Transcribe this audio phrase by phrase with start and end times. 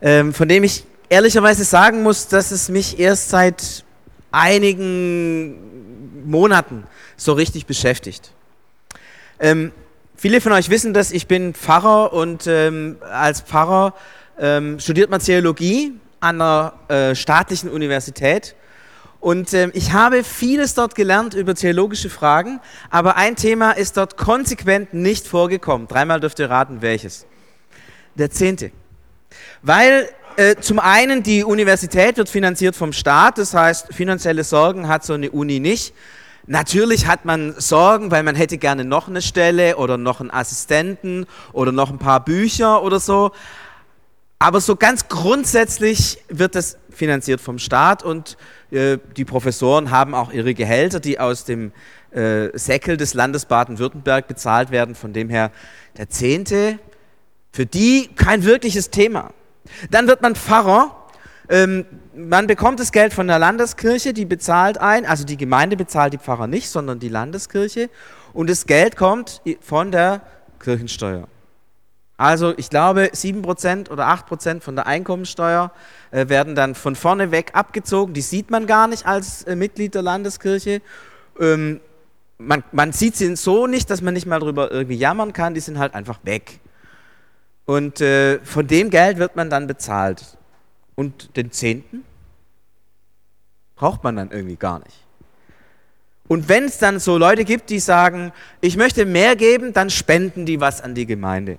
[0.00, 3.84] ähm, von dem ich ehrlicherweise sagen muss, dass es mich erst seit
[4.30, 6.84] einigen Monaten
[7.16, 8.32] so richtig beschäftigt.
[9.38, 9.72] Ähm,
[10.16, 13.94] viele von euch wissen, dass ich bin Pfarrer und ähm, als Pfarrer
[14.38, 18.54] ähm, studiert man Theologie an einer äh, staatlichen Universität.
[19.20, 22.60] Und ähm, ich habe vieles dort gelernt über theologische Fragen,
[22.90, 25.86] aber ein Thema ist dort konsequent nicht vorgekommen.
[25.86, 27.26] Dreimal dürft ihr raten, welches.
[28.16, 28.72] Der Zehnte.
[29.62, 35.04] Weil äh, zum einen die Universität wird finanziert vom Staat, das heißt, finanzielle Sorgen hat
[35.04, 35.94] so eine Uni nicht.
[36.46, 41.26] Natürlich hat man Sorgen, weil man hätte gerne noch eine Stelle oder noch einen Assistenten
[41.52, 43.30] oder noch ein paar Bücher oder so.
[44.40, 48.36] Aber so ganz grundsätzlich wird das finanziert vom Staat und
[48.72, 51.70] äh, die Professoren haben auch ihre Gehälter, die aus dem
[52.10, 54.96] äh, Säckel des Landes Baden-Württemberg bezahlt werden.
[54.96, 55.52] Von dem her
[55.96, 56.80] der Zehnte,
[57.52, 59.32] für die kein wirkliches Thema.
[59.90, 60.96] Dann wird man Pfarrer.
[61.48, 61.84] Ähm,
[62.14, 66.18] man bekommt das Geld von der Landeskirche, die bezahlt ein, also die Gemeinde bezahlt die
[66.18, 67.90] Pfarrer nicht, sondern die Landeskirche.
[68.32, 70.22] Und das Geld kommt von der
[70.60, 71.28] Kirchensteuer.
[72.16, 75.72] Also ich glaube, 7% oder 8% von der Einkommensteuer
[76.12, 78.14] äh, werden dann von vorne weg abgezogen.
[78.14, 80.82] Die sieht man gar nicht als äh, Mitglied der Landeskirche.
[81.40, 81.80] Ähm,
[82.38, 85.54] man, man sieht sie so nicht, dass man nicht mal darüber irgendwie jammern kann.
[85.54, 86.60] Die sind halt einfach weg.
[87.72, 90.36] Und äh, von dem Geld wird man dann bezahlt.
[90.94, 92.04] Und den Zehnten
[93.76, 94.98] braucht man dann irgendwie gar nicht.
[96.28, 100.44] Und wenn es dann so Leute gibt, die sagen, ich möchte mehr geben, dann spenden
[100.44, 101.56] die was an die Gemeinde.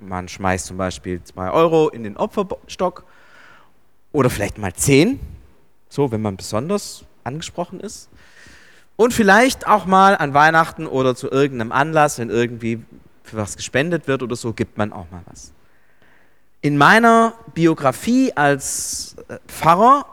[0.00, 3.04] Man schmeißt zum Beispiel zwei Euro in den Opferstock
[4.12, 5.18] oder vielleicht mal zehn,
[5.88, 8.10] so wenn man besonders angesprochen ist.
[8.96, 12.84] Und vielleicht auch mal an Weihnachten oder zu irgendeinem Anlass, wenn irgendwie
[13.28, 15.52] für was gespendet wird oder so, gibt man auch mal was.
[16.60, 20.06] In meiner Biografie als äh, Pfarrer,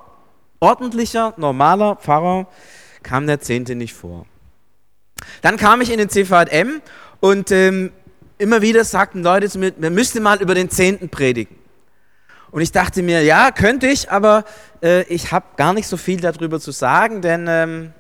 [0.60, 2.48] ordentlicher, normaler Pfarrer,
[3.02, 4.26] kam der Zehnte nicht vor.
[5.42, 6.82] Dann kam ich in den CVM
[7.20, 7.92] und ähm,
[8.38, 11.56] immer wieder sagten Leute zu mir, wir müssten mal über den Zehnten predigen.
[12.52, 14.46] Und ich dachte mir, ja, könnte ich, aber
[14.82, 17.94] äh, ich habe gar nicht so viel darüber zu sagen, denn ähm,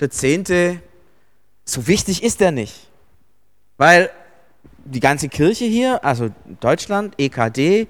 [0.00, 0.80] der Zehnte,
[1.64, 2.88] so wichtig ist er nicht.
[3.82, 4.10] Weil
[4.84, 7.88] die ganze Kirche hier, also Deutschland, EKD,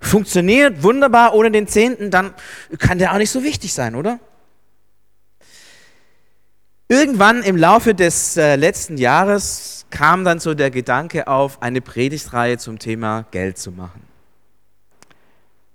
[0.00, 2.32] funktioniert wunderbar ohne den Zehnten, dann
[2.78, 4.18] kann der auch nicht so wichtig sein, oder?
[6.88, 12.56] Irgendwann im Laufe des äh, letzten Jahres kam dann so der Gedanke auf, eine Predigtreihe
[12.56, 14.00] zum Thema Geld zu machen.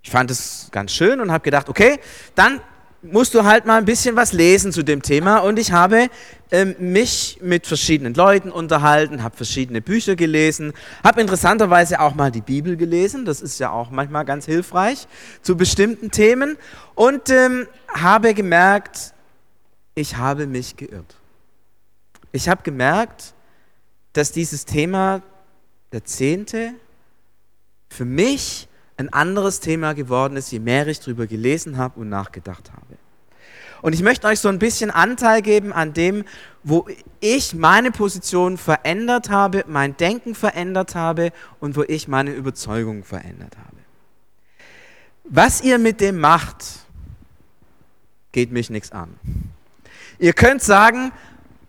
[0.01, 1.99] Ich fand es ganz schön und habe gedacht, okay,
[2.33, 2.61] dann
[3.03, 5.39] musst du halt mal ein bisschen was lesen zu dem Thema.
[5.39, 6.09] Und ich habe
[6.51, 10.73] ähm, mich mit verschiedenen Leuten unterhalten, habe verschiedene Bücher gelesen,
[11.03, 13.25] habe interessanterweise auch mal die Bibel gelesen.
[13.25, 15.07] Das ist ja auch manchmal ganz hilfreich
[15.41, 16.57] zu bestimmten Themen.
[16.95, 19.13] Und ähm, habe gemerkt,
[19.95, 21.15] ich habe mich geirrt.
[22.31, 23.33] Ich habe gemerkt,
[24.13, 25.21] dass dieses Thema
[25.91, 26.73] der Zehnte
[27.89, 28.69] für mich
[29.01, 32.97] ein anderes Thema geworden ist, je mehr ich darüber gelesen habe und nachgedacht habe.
[33.81, 36.23] Und ich möchte euch so ein bisschen Anteil geben an dem,
[36.63, 36.87] wo
[37.19, 43.57] ich meine Position verändert habe, mein Denken verändert habe und wo ich meine Überzeugung verändert
[43.57, 43.77] habe.
[45.23, 46.63] Was ihr mit dem macht,
[48.31, 49.15] geht mich nichts an.
[50.19, 51.11] Ihr könnt sagen,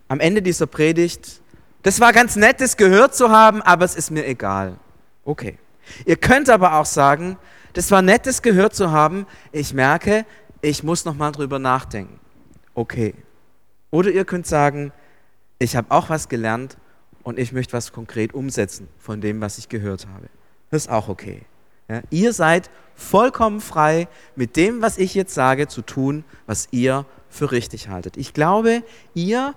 [0.08, 1.40] am Ende dieser Predigt,
[1.82, 4.76] das war ganz nett, das gehört zu haben, aber es ist mir egal.
[5.24, 5.58] Okay.
[6.04, 7.36] Ihr könnt aber auch sagen,
[7.72, 9.26] das war nett, das gehört zu haben.
[9.50, 10.26] Ich merke,
[10.60, 12.20] ich muss noch mal drüber nachdenken.
[12.74, 13.14] Okay.
[13.90, 14.92] Oder ihr könnt sagen,
[15.58, 16.76] ich habe auch was gelernt
[17.22, 20.28] und ich möchte was konkret umsetzen von dem, was ich gehört habe.
[20.70, 21.42] Das ist auch okay.
[21.88, 27.04] Ja, ihr seid vollkommen frei, mit dem, was ich jetzt sage, zu tun, was ihr
[27.28, 28.16] für richtig haltet.
[28.16, 28.82] Ich glaube,
[29.14, 29.54] ihr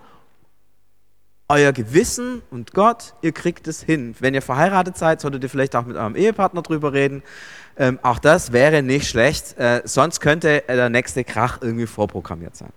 [1.47, 4.15] euer Gewissen und Gott, ihr kriegt es hin.
[4.19, 7.23] Wenn ihr verheiratet seid, solltet ihr vielleicht auch mit eurem Ehepartner drüber reden.
[7.77, 12.71] Ähm, auch das wäre nicht schlecht, äh, sonst könnte der nächste Krach irgendwie vorprogrammiert sein.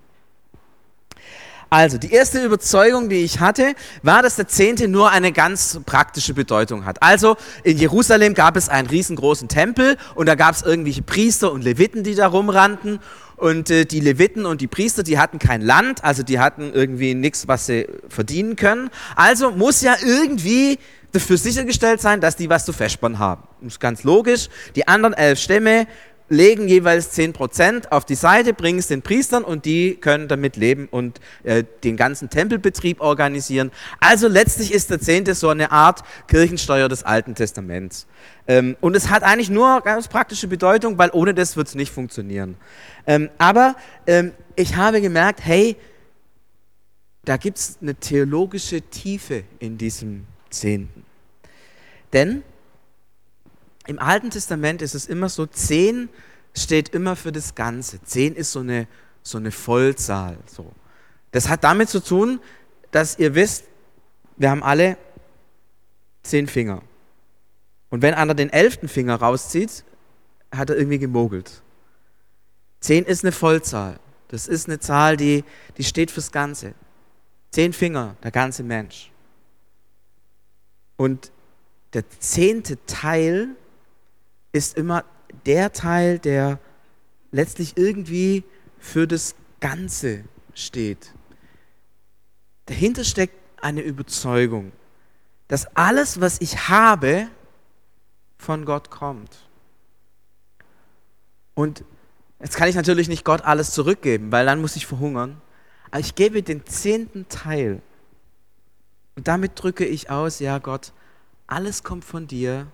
[1.70, 6.32] Also, die erste Überzeugung, die ich hatte, war, dass der Zehnte nur eine ganz praktische
[6.32, 7.02] Bedeutung hat.
[7.02, 11.62] Also, in Jerusalem gab es einen riesengroßen Tempel und da gab es irgendwelche Priester und
[11.62, 13.00] Leviten, die da rumrannten
[13.38, 17.14] und äh, die Leviten und die Priester, die hatten kein Land, also die hatten irgendwie
[17.14, 18.90] nichts, was sie verdienen können.
[19.16, 20.78] Also muss ja irgendwie
[21.12, 23.42] dafür sichergestellt sein, dass die was zu versparen haben.
[23.60, 24.48] Das ist ganz logisch.
[24.76, 25.86] Die anderen elf Stämme
[26.28, 30.88] legen jeweils 10% auf die Seite, bringen es den Priestern und die können damit leben
[30.90, 33.70] und äh, den ganzen Tempelbetrieb organisieren.
[34.00, 38.06] Also letztlich ist der Zehnte so eine Art Kirchensteuer des Alten Testaments.
[38.46, 41.92] Ähm, und es hat eigentlich nur ganz praktische Bedeutung, weil ohne das wird es nicht
[41.92, 42.56] funktionieren.
[43.06, 43.76] Ähm, aber
[44.06, 45.76] ähm, ich habe gemerkt, hey,
[47.24, 51.04] da gibt es eine theologische Tiefe in diesem Zehnten.
[52.12, 52.42] Denn
[53.88, 56.10] im Alten Testament ist es immer so, zehn
[56.54, 58.02] steht immer für das Ganze.
[58.02, 58.86] Zehn ist so eine,
[59.22, 60.36] so eine Vollzahl.
[60.46, 60.70] So.
[61.30, 62.38] Das hat damit zu tun,
[62.90, 63.64] dass ihr wisst,
[64.36, 64.98] wir haben alle
[66.22, 66.82] zehn Finger.
[67.88, 69.84] Und wenn einer den elften Finger rauszieht,
[70.54, 71.62] hat er irgendwie gemogelt.
[72.80, 73.98] Zehn ist eine Vollzahl.
[74.28, 75.44] Das ist eine Zahl, die,
[75.78, 76.74] die steht fürs Ganze.
[77.52, 79.10] Zehn Finger, der ganze Mensch.
[80.98, 81.32] Und
[81.94, 83.56] der zehnte Teil
[84.52, 85.04] ist immer
[85.46, 86.58] der Teil, der
[87.30, 88.44] letztlich irgendwie
[88.78, 90.24] für das Ganze
[90.54, 91.14] steht.
[92.66, 94.72] Dahinter steckt eine Überzeugung,
[95.48, 97.28] dass alles, was ich habe,
[98.36, 99.48] von Gott kommt.
[101.54, 101.84] Und
[102.40, 105.40] jetzt kann ich natürlich nicht Gott alles zurückgeben, weil dann muss ich verhungern.
[105.90, 107.82] Aber ich gebe den zehnten Teil.
[109.16, 110.92] Und damit drücke ich aus, ja Gott,
[111.46, 112.68] alles kommt von dir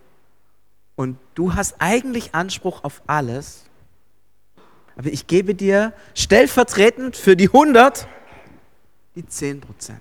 [0.97, 3.65] und du hast eigentlich Anspruch auf alles,
[4.97, 8.07] aber ich gebe dir stellvertretend für die 100
[9.17, 10.01] die 10 Prozent.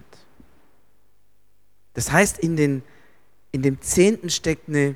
[1.93, 2.83] Das heißt, in, den,
[3.51, 4.95] in dem Zehnten steckt eine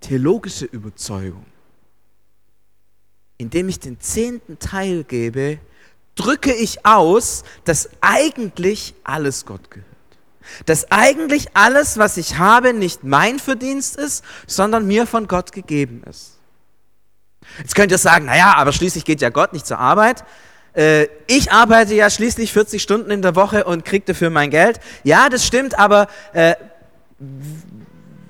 [0.00, 1.44] theologische Überzeugung.
[3.38, 5.58] Indem ich den zehnten Teil gebe,
[6.14, 9.91] drücke ich aus, dass eigentlich alles Gott gehört.
[10.66, 16.02] Dass eigentlich alles, was ich habe, nicht mein Verdienst ist, sondern mir von Gott gegeben
[16.08, 16.38] ist.
[17.58, 20.24] Jetzt könnt ihr sagen, naja, aber schließlich geht ja Gott nicht zur Arbeit.
[20.74, 24.80] Äh, ich arbeite ja schließlich 40 Stunden in der Woche und kriege dafür mein Geld.
[25.04, 26.54] Ja, das stimmt, aber äh,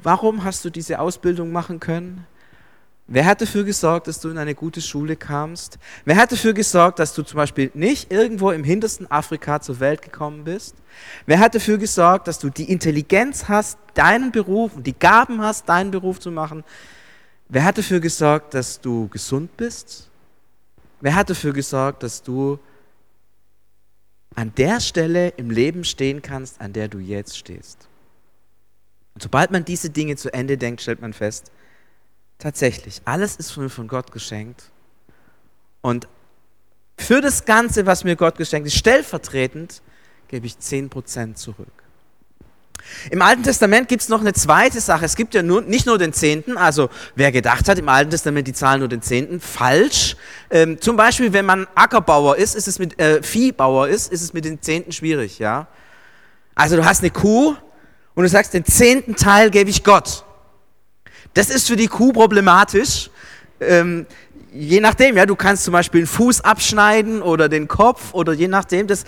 [0.02, 2.26] warum hast du diese Ausbildung machen können?
[3.08, 5.78] Wer hat dafür gesorgt, dass du in eine gute Schule kamst?
[6.04, 10.02] Wer hat dafür gesorgt, dass du zum Beispiel nicht irgendwo im hintersten Afrika zur Welt
[10.02, 10.76] gekommen bist?
[11.26, 15.68] Wer hat dafür gesorgt, dass du die Intelligenz hast, deinen Beruf und die Gaben hast,
[15.68, 16.64] deinen Beruf zu machen?
[17.48, 20.08] Wer hat dafür gesorgt, dass du gesund bist?
[21.00, 22.58] Wer hat dafür gesorgt, dass du
[24.34, 27.88] an der Stelle im Leben stehen kannst, an der du jetzt stehst?
[29.14, 31.50] Und sobald man diese Dinge zu Ende denkt, stellt man fest,
[32.42, 34.64] Tatsächlich, alles ist mir von Gott geschenkt.
[35.80, 36.08] Und
[36.98, 39.80] für das Ganze, was mir Gott geschenkt ist, stellvertretend,
[40.26, 41.68] gebe ich 10% zurück.
[43.12, 45.04] Im Alten Testament gibt es noch eine zweite Sache.
[45.04, 48.48] Es gibt ja nur, nicht nur den Zehnten, also wer gedacht hat, im Alten Testament
[48.48, 50.16] die Zahlen nur den Zehnten, falsch.
[50.50, 54.32] Ähm, zum Beispiel, wenn man Ackerbauer ist, ist es mit äh, Viehbauer ist, ist es
[54.32, 55.68] mit den Zehnten schwierig, ja.
[56.56, 57.54] Also du hast eine Kuh
[58.16, 60.24] und du sagst, den zehnten Teil gebe ich Gott.
[61.34, 63.10] Das ist für die Kuh problematisch.
[63.60, 64.06] Ähm,
[64.52, 68.48] je nachdem, ja, du kannst zum Beispiel einen Fuß abschneiden oder den Kopf oder je
[68.48, 68.86] nachdem.
[68.86, 69.04] Das,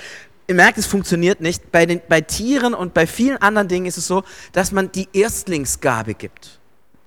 [0.46, 1.70] ihr merkt, es funktioniert nicht.
[1.70, 4.22] Bei, den, bei Tieren und bei vielen anderen Dingen ist es so,
[4.52, 6.58] dass man die Erstlingsgabe gibt.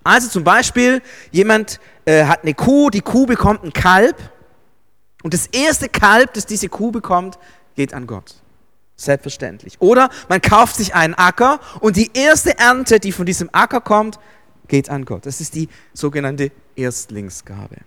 [0.04, 4.16] Also zum Beispiel, jemand äh, hat eine Kuh, die Kuh bekommt ein Kalb
[5.24, 7.38] und das erste Kalb, das diese Kuh bekommt,
[7.76, 8.36] geht an Gott.
[8.96, 9.76] Selbstverständlich.
[9.80, 14.18] Oder man kauft sich einen Acker und die erste Ernte, die von diesem Acker kommt,
[14.68, 15.26] geht an Gott.
[15.26, 17.78] Das ist die sogenannte Erstlingsgabe.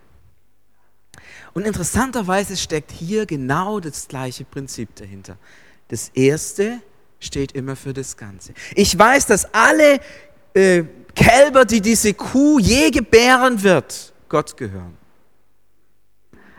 [1.52, 5.36] Und interessanterweise steckt hier genau das gleiche Prinzip dahinter.
[5.88, 6.80] Das Erste
[7.18, 8.54] steht immer für das Ganze.
[8.74, 10.00] Ich weiß, dass alle
[10.54, 10.84] äh,
[11.14, 14.96] Kälber, die diese Kuh je gebären wird, Gott gehören.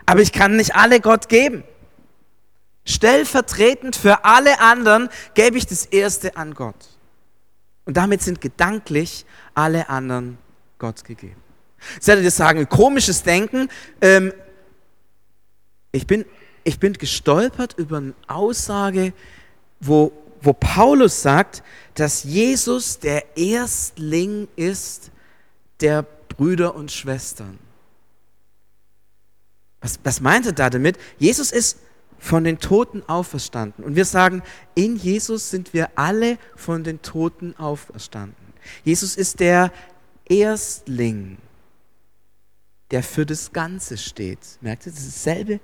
[0.04, 1.64] Aber ich kann nicht alle Gott geben.
[2.84, 6.88] Stellvertretend für alle anderen gebe ich das Erste an Gott.
[7.84, 10.38] Und damit sind gedanklich alle anderen
[10.78, 11.40] Gott gegeben.
[11.94, 13.68] Jetzt werdet ihr sagen, komisches Denken.
[14.00, 14.32] Ähm,
[15.90, 16.24] ich, bin,
[16.64, 19.12] ich bin gestolpert über eine Aussage,
[19.80, 21.62] wo, wo Paulus sagt,
[21.94, 25.10] dass Jesus der Erstling ist
[25.80, 27.58] der Brüder und Schwestern.
[29.80, 30.96] Was, was meint er da damit?
[31.18, 31.78] Jesus ist
[32.18, 33.84] von den Toten auferstanden.
[33.84, 34.42] Und wir sagen,
[34.76, 38.41] in Jesus sind wir alle von den Toten auferstanden.
[38.84, 39.72] Jesus ist der
[40.28, 41.38] Erstling,
[42.90, 44.38] der für das Ganze steht.
[44.60, 45.60] Merkt ihr, das ist dasselbe,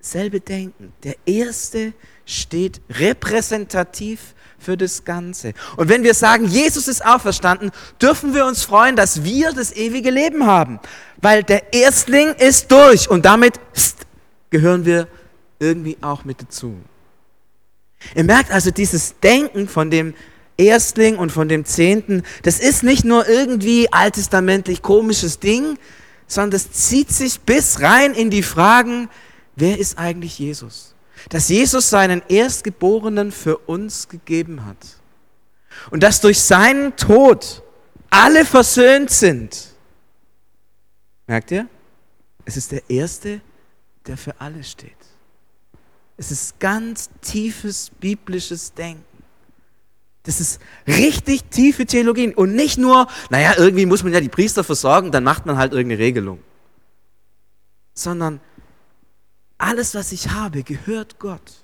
[0.00, 0.92] selbe Denken.
[1.02, 1.92] Der Erste
[2.24, 5.52] steht repräsentativ für das Ganze.
[5.76, 10.10] Und wenn wir sagen, Jesus ist auferstanden, dürfen wir uns freuen, dass wir das ewige
[10.10, 10.80] Leben haben.
[11.18, 13.60] Weil der Erstling ist durch und damit
[14.50, 15.08] gehören wir
[15.58, 16.76] irgendwie auch mit dazu.
[18.14, 20.14] Ihr merkt also dieses Denken von dem
[20.56, 25.78] Erstling und von dem Zehnten, das ist nicht nur irgendwie alttestamentlich komisches Ding,
[26.26, 29.08] sondern das zieht sich bis rein in die Fragen,
[29.54, 30.94] wer ist eigentlich Jesus?
[31.28, 34.76] Dass Jesus seinen Erstgeborenen für uns gegeben hat.
[35.90, 37.62] Und dass durch seinen Tod
[38.10, 39.74] alle versöhnt sind.
[41.26, 41.68] Merkt ihr?
[42.44, 43.40] Es ist der Erste,
[44.06, 44.92] der für alle steht.
[46.16, 49.04] Es ist ganz tiefes biblisches Denken.
[50.26, 52.34] Das ist richtig tiefe Theologie.
[52.34, 55.72] Und nicht nur, naja, irgendwie muss man ja die Priester versorgen, dann macht man halt
[55.72, 56.40] irgendeine Regelung.
[57.94, 58.40] Sondern
[59.56, 61.62] alles, was ich habe, gehört Gott.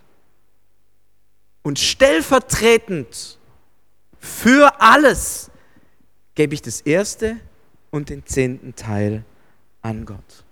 [1.63, 3.39] Und stellvertretend
[4.19, 5.51] für alles
[6.37, 7.37] gebe ich das erste
[7.91, 9.25] und den zehnten Teil
[9.83, 10.45] an Gott.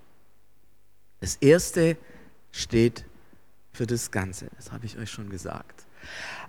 [1.21, 1.95] Das erste
[2.51, 3.05] steht
[3.71, 4.47] für das Ganze.
[4.57, 5.85] Das habe ich euch schon gesagt.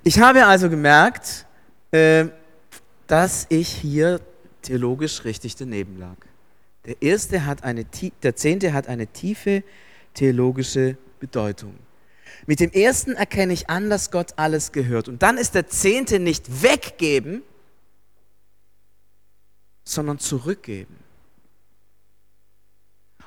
[0.03, 1.47] Ich habe also gemerkt,
[1.93, 2.27] äh,
[3.07, 4.21] dass ich hier
[4.63, 6.17] theologisch richtig daneben lag.
[6.87, 7.87] Der erste hat eine,
[8.23, 9.63] der zehnte hat eine tiefe
[10.15, 11.75] theologische Bedeutung.
[12.47, 15.09] Mit dem ersten erkenne ich an, dass Gott alles gehört.
[15.09, 17.43] Und dann ist der zehnte nicht weggeben,
[19.85, 20.97] sondern zurückgeben.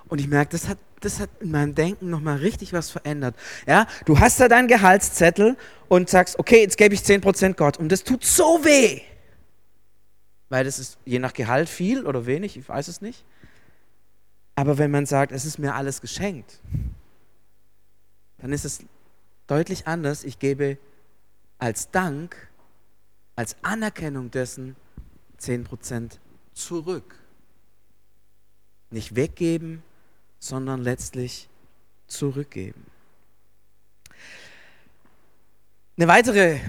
[0.07, 3.35] Und ich merke, das hat, das hat in meinem Denken nochmal richtig was verändert.
[3.65, 5.57] Ja, du hast da deinen Gehaltszettel
[5.87, 7.77] und sagst, okay, jetzt gebe ich 10% Gott.
[7.77, 9.01] Und das tut so weh.
[10.49, 13.25] Weil das ist je nach Gehalt viel oder wenig, ich weiß es nicht.
[14.55, 16.61] Aber wenn man sagt, es ist mir alles geschenkt,
[18.37, 18.79] dann ist es
[19.47, 20.23] deutlich anders.
[20.23, 20.77] Ich gebe
[21.57, 22.35] als Dank,
[23.35, 24.75] als Anerkennung dessen
[25.39, 26.19] 10%
[26.53, 27.15] zurück.
[28.91, 29.83] Nicht weggeben,
[30.39, 31.49] sondern letztlich
[32.07, 32.85] zurückgeben.
[35.97, 36.59] Eine weitere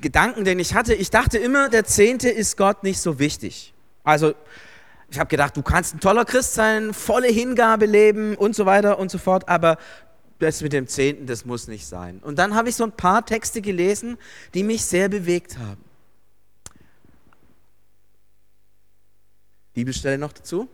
[0.00, 3.74] Gedanken, den ich hatte, ich dachte immer, der Zehnte ist Gott nicht so wichtig.
[4.04, 4.34] Also
[5.10, 8.98] ich habe gedacht, du kannst ein toller Christ sein, volle Hingabe leben und so weiter
[8.98, 9.76] und so fort, aber
[10.38, 12.20] das mit dem Zehnten, das muss nicht sein.
[12.20, 14.16] Und dann habe ich so ein paar Texte gelesen,
[14.54, 15.84] die mich sehr bewegt haben.
[19.74, 20.68] Bibelstelle noch dazu.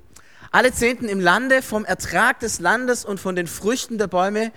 [0.51, 4.53] Alle Zehnten im Lande, vom Ertrag des Landes und von den Früchten der Bäume,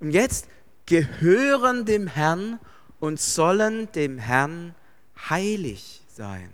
[0.00, 0.48] und jetzt
[0.86, 2.58] gehören dem Herrn
[2.98, 4.74] und sollen dem Herrn
[5.28, 6.50] heilig sein.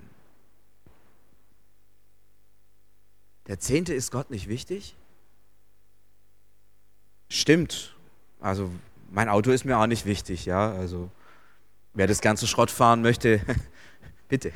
[3.47, 4.95] Der Zehnte ist Gott nicht wichtig?
[7.31, 7.95] Stimmt.
[8.41, 8.71] Also
[9.11, 10.73] mein Auto ist mir auch nicht wichtig, ja.
[10.73, 11.11] Also
[11.95, 13.41] wer das ganze Schrott fahren möchte,
[14.29, 14.53] bitte.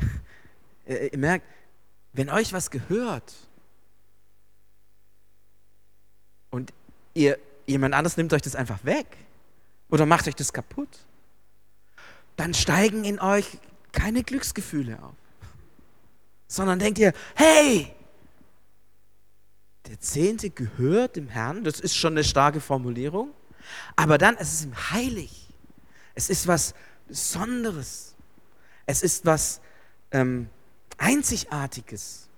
[0.87, 1.47] Ihr merkt,
[2.13, 3.35] wenn euch was gehört
[6.51, 6.73] und
[7.15, 9.07] ihr jemand anderes nimmt euch das einfach weg
[9.89, 10.89] oder macht euch das kaputt,
[12.37, 13.47] dann steigen in euch
[13.93, 15.15] keine Glücksgefühle auf,
[16.49, 17.93] sondern denkt ihr, hey,
[19.87, 23.31] der Zehnte gehört dem Herrn, das ist schon eine starke Formulierung,
[23.97, 25.49] aber dann es ist ihm heilig.
[26.15, 26.75] Es ist was
[27.09, 28.15] Besonderes.
[28.87, 29.61] Es ist was
[30.11, 30.49] ähm,
[30.99, 32.29] Einzigartiges,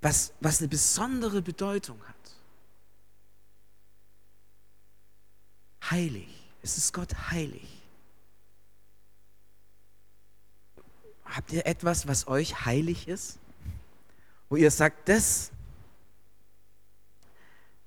[0.00, 2.35] was, was eine besondere Bedeutung hat.
[5.90, 6.28] Heilig.
[6.62, 7.82] Es ist Gott heilig.
[11.24, 13.38] Habt ihr etwas, was euch heilig ist?
[14.48, 15.50] Wo ihr sagt, das,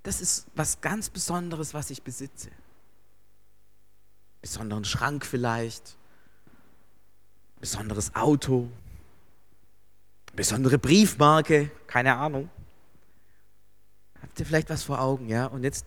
[0.03, 2.49] das ist was ganz Besonderes, was ich besitze.
[4.41, 5.97] Besonderen Schrank vielleicht,
[7.59, 8.69] besonderes Auto,
[10.35, 12.49] besondere Briefmarke, keine Ahnung.
[14.21, 15.45] Habt ihr vielleicht was vor Augen, ja?
[15.47, 15.85] Und jetzt,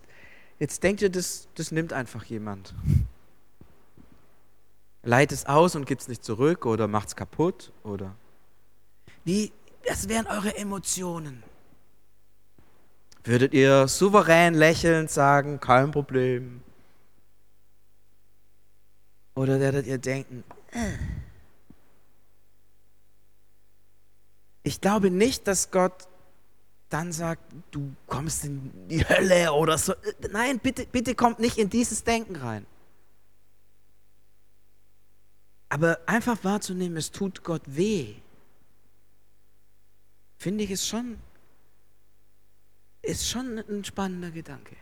[0.63, 2.73] jetzt denkt ihr, das, das nimmt einfach jemand.
[5.03, 8.15] Leiht es aus und gibt es nicht zurück oder macht es kaputt oder.
[9.25, 9.51] Wie,
[9.85, 11.43] das wären eure Emotionen.
[13.25, 16.61] Würdet ihr souverän lächelnd sagen, kein Problem?
[19.35, 20.93] Oder werdet ihr denken, äh.
[24.63, 26.07] ich glaube nicht, dass Gott
[26.93, 29.93] dann sagt, du kommst in die Hölle oder so.
[30.31, 32.67] Nein, bitte, bitte kommt nicht in dieses Denken rein.
[35.69, 38.13] Aber einfach wahrzunehmen, es tut Gott weh,
[40.37, 41.17] finde ich es schon,
[43.01, 44.75] ist schon ein spannender Gedanke.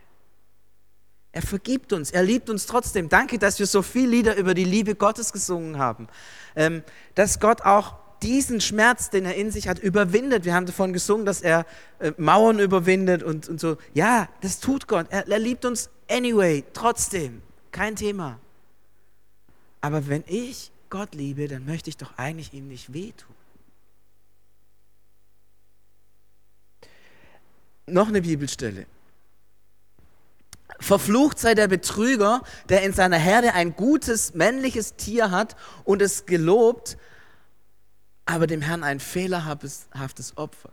[1.34, 3.08] Er vergibt uns, er liebt uns trotzdem.
[3.08, 6.08] Danke, dass wir so viele Lieder über die Liebe Gottes gesungen haben.
[6.54, 6.82] Ähm,
[7.14, 10.44] dass Gott auch diesen Schmerz, den er in sich hat, überwindet.
[10.44, 11.66] Wir haben davon gesungen, dass er
[11.98, 13.76] äh, Mauern überwindet und, und so.
[13.94, 15.06] Ja, das tut Gott.
[15.10, 17.42] Er, er liebt uns anyway, trotzdem.
[17.70, 18.38] Kein Thema.
[19.80, 23.34] Aber wenn ich Gott liebe, dann möchte ich doch eigentlich ihm nicht wehtun.
[27.86, 28.86] Noch eine Bibelstelle.
[30.78, 36.26] Verflucht sei der Betrüger, der in seiner Herde ein gutes männliches Tier hat und es
[36.26, 36.96] gelobt,
[38.32, 39.88] aber dem Herrn ein fehlerhaftes
[40.36, 40.72] opfert.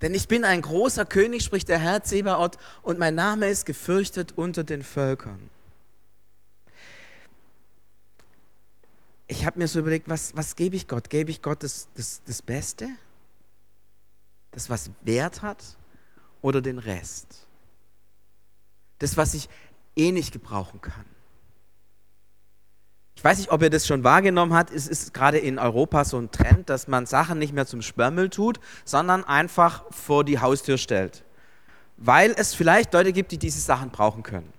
[0.00, 4.32] Denn ich bin ein großer König, spricht der Herr Zebaoth, und mein Name ist gefürchtet
[4.36, 5.50] unter den Völkern.
[9.26, 11.10] Ich habe mir so überlegt, was, was gebe ich Gott?
[11.10, 12.90] Gebe ich Gott das, das, das Beste?
[14.52, 15.64] Das, was Wert hat?
[16.42, 17.44] Oder den Rest?
[19.00, 19.48] Das, was ich
[19.96, 21.04] eh nicht gebrauchen kann.
[23.16, 24.70] Ich weiß nicht, ob ihr das schon wahrgenommen habt.
[24.70, 28.28] Es ist gerade in Europa so ein Trend, dass man Sachen nicht mehr zum Sperrmüll
[28.28, 31.24] tut, sondern einfach vor die Haustür stellt.
[31.96, 34.52] Weil es vielleicht Leute gibt, die diese Sachen brauchen können.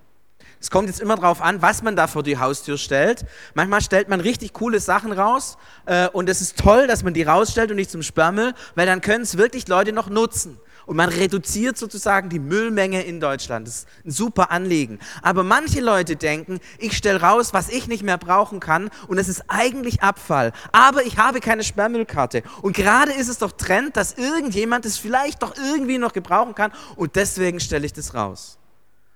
[0.60, 3.26] Es kommt jetzt immer darauf an, was man da vor die Haustür stellt.
[3.54, 7.22] Manchmal stellt man richtig coole Sachen raus äh, und es ist toll, dass man die
[7.22, 10.58] rausstellt und nicht zum Sperrmüll, weil dann können es wirklich Leute noch nutzen
[10.88, 13.68] und man reduziert sozusagen die Müllmenge in Deutschland.
[13.68, 14.98] Das ist ein super Anliegen.
[15.22, 19.28] Aber manche Leute denken, ich stelle raus, was ich nicht mehr brauchen kann und es
[19.28, 20.54] ist eigentlich Abfall.
[20.72, 22.42] Aber ich habe keine Sperrmüllkarte.
[22.62, 26.72] Und gerade ist es doch Trend, dass irgendjemand es vielleicht doch irgendwie noch gebrauchen kann
[26.96, 28.58] und deswegen stelle ich das raus.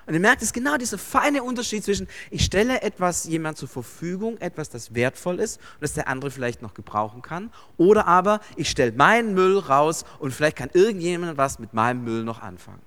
[0.06, 3.68] Und ihr merkt, es ist genau dieser feine Unterschied zwischen, ich stelle etwas jemand zur
[3.68, 8.42] Verfügung, etwas, das wertvoll ist und das der andere vielleicht noch gebrauchen kann, oder aber
[8.56, 12.82] ich stelle meinen Müll raus und vielleicht kann irgendjemand was mit meinem Müll noch anfangen.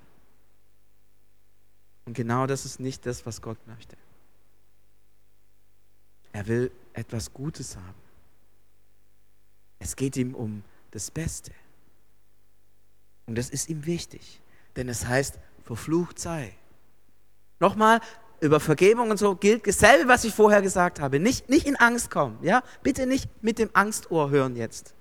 [2.05, 3.97] Und genau das ist nicht das, was Gott möchte.
[6.33, 8.05] Er will etwas Gutes haben.
[9.79, 11.51] Es geht ihm um das Beste.
[13.25, 14.41] Und das ist ihm wichtig,
[14.75, 16.53] denn es heißt, verflucht sei
[17.59, 18.01] Nochmal,
[18.41, 21.19] über Vergebung und so gilt dasselbe, was ich vorher gesagt habe.
[21.19, 22.63] Nicht, nicht in Angst kommen, ja?
[22.83, 24.93] Bitte nicht mit dem Angstohr hören jetzt,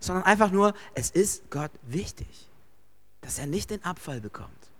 [0.00, 2.48] sondern einfach nur, es ist Gott wichtig,
[3.20, 4.70] dass er nicht den Abfall bekommt,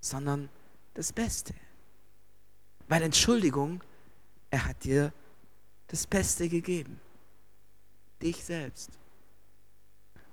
[0.00, 0.48] sondern
[0.94, 1.54] das Beste.
[2.88, 3.82] Weil Entschuldigung,
[4.50, 5.12] er hat dir
[5.86, 7.00] das Beste gegeben.
[8.20, 8.90] Dich selbst.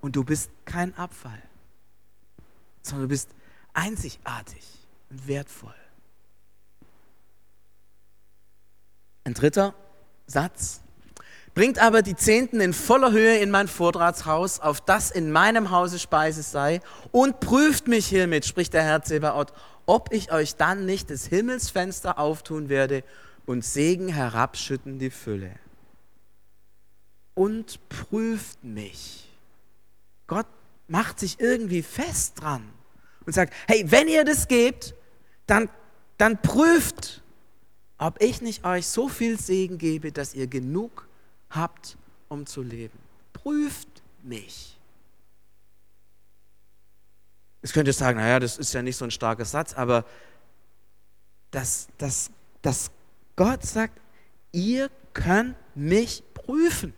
[0.01, 1.41] Und du bist kein Abfall,
[2.81, 3.29] sondern du bist
[3.73, 4.63] einzigartig
[5.09, 5.75] und wertvoll.
[9.27, 9.75] Ein dritter
[10.25, 10.79] Satz.
[11.53, 15.99] Bringt aber die Zehnten in voller Höhe in mein Vortragshaus, auf das in meinem Hause
[15.99, 16.79] Speise sei,
[17.11, 19.51] und prüft mich hiermit, spricht der Herr Zebaoth,
[19.85, 23.03] ob ich euch dann nicht des Himmelsfenster auftun werde
[23.45, 25.51] und Segen herabschütten die Fülle.
[27.33, 29.29] Und prüft mich.
[30.27, 30.47] Gott
[30.87, 32.63] macht sich irgendwie fest dran
[33.25, 34.95] und sagt, hey, wenn ihr das gebt,
[35.47, 35.69] dann,
[36.17, 37.23] dann prüft
[37.97, 41.07] ob ich nicht euch so viel Segen gebe, dass ihr genug
[41.49, 41.97] habt,
[42.29, 42.97] um zu leben.
[43.33, 44.77] Prüft mich.
[47.61, 50.05] Jetzt könnt ihr sagen, naja, das ist ja nicht so ein starker Satz, aber
[51.51, 52.29] dass, dass,
[52.61, 52.91] dass
[53.35, 53.99] Gott sagt,
[54.51, 56.93] ihr könnt mich prüfen.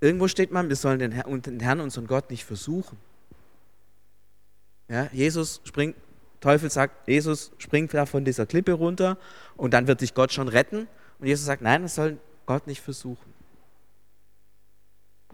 [0.00, 2.98] Irgendwo steht man, wir sollen den, Herr, den Herrn, unseren Gott, nicht versuchen.
[4.88, 5.96] Ja, Jesus springt
[6.40, 9.18] Teufel sagt, Jesus springt da von dieser Klippe runter
[9.56, 10.86] und dann wird sich Gott schon retten.
[11.18, 13.34] Und Jesus sagt, nein, das soll Gott nicht versuchen.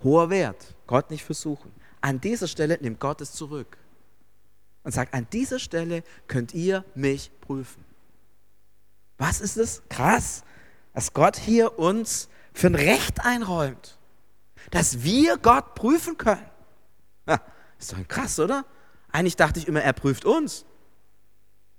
[0.02, 1.72] Hoher Wert, Gott nicht versuchen.
[2.00, 3.78] An dieser Stelle nimmt Gott es zurück
[4.82, 7.84] und sagt, an dieser Stelle könnt ihr mich prüfen.
[9.16, 9.82] Was ist es?
[9.88, 10.44] Krass,
[10.92, 13.98] dass Gott hier uns für ein Recht einräumt,
[14.70, 16.44] dass wir Gott prüfen können.
[17.26, 17.40] Ja,
[17.78, 18.64] ist doch krass, oder?
[19.10, 20.66] Eigentlich dachte ich immer, er prüft uns.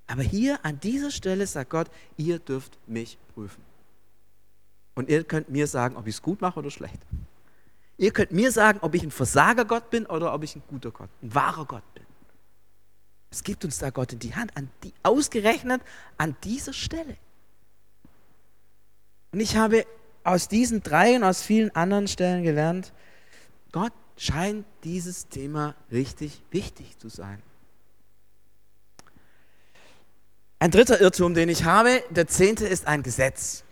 [0.07, 3.63] Aber hier an dieser Stelle sagt Gott, ihr dürft mich prüfen.
[4.93, 6.99] Und ihr könnt mir sagen, ob ich es gut mache oder schlecht.
[7.97, 10.91] Ihr könnt mir sagen, ob ich ein Versager Gott bin oder ob ich ein guter
[10.91, 12.03] Gott, ein wahrer Gott bin.
[13.31, 15.81] Es gibt uns da Gott in die Hand, an die, ausgerechnet
[16.17, 17.17] an dieser Stelle.
[19.31, 19.85] Und ich habe
[20.23, 22.93] aus diesen drei und aus vielen anderen Stellen gelernt,
[23.71, 27.41] Gott scheint dieses Thema richtig wichtig zu sein.
[30.59, 33.63] Ein dritter Irrtum, den ich habe, der Zehnte ist ein Gesetz.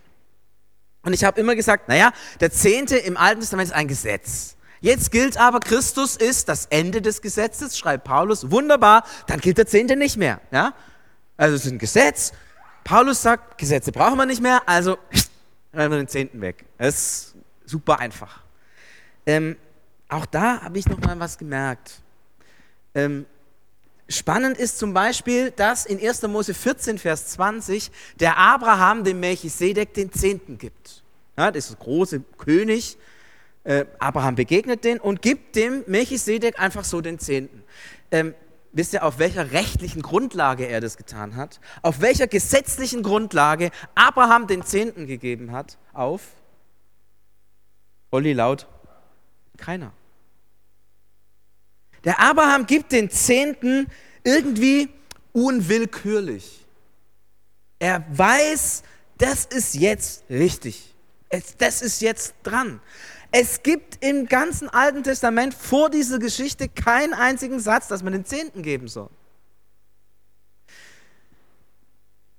[1.02, 4.56] Und ich habe immer gesagt, naja, der Zehnte im Alten Testament ist ein Gesetz.
[4.80, 9.66] Jetzt gilt aber, Christus ist das Ende des Gesetzes, schreibt Paulus, wunderbar, dann gilt der
[9.66, 10.40] Zehnte nicht mehr.
[10.50, 10.74] Ja?
[11.36, 12.32] Also es ist ein Gesetz.
[12.84, 14.98] Paulus sagt, Gesetze brauchen wir nicht mehr, also
[15.72, 16.66] rennen wir den Zehnten weg.
[16.76, 18.40] Das ist super einfach.
[19.24, 19.56] Ähm,
[20.08, 22.00] auch da habe ich noch mal was gemerkt.
[22.94, 23.24] Ähm,
[24.08, 26.22] spannend ist zum Beispiel, dass in 1.
[26.22, 27.90] Mose 14, Vers 20
[28.20, 31.02] der Abraham dem Melchisedek den Zehnten gibt.
[31.36, 32.96] Ja, das ist der große König.
[33.64, 37.64] Äh, Abraham begegnet den und gibt dem Melchisedek einfach so den Zehnten.
[38.10, 38.34] Ähm,
[38.72, 41.60] wisst ihr, auf welcher rechtlichen Grundlage er das getan hat?
[41.82, 45.78] Auf welcher gesetzlichen Grundlage Abraham den Zehnten gegeben hat?
[45.94, 46.22] Auf?
[48.10, 48.66] Olli laut?
[49.56, 49.92] Keiner.
[52.04, 53.86] Der Abraham gibt den Zehnten
[54.22, 54.88] irgendwie
[55.32, 56.66] unwillkürlich.
[57.78, 58.82] Er weiß,
[59.18, 60.94] das ist jetzt richtig.
[61.58, 62.80] Das ist jetzt dran.
[63.32, 68.24] Es gibt im ganzen Alten Testament vor dieser Geschichte keinen einzigen Satz, dass man den
[68.24, 69.10] Zehnten geben soll.